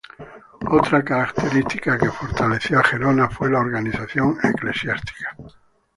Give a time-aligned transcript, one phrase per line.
[0.71, 5.37] Otra característica que fortaleció a Gerona fue la organización eclesiástica.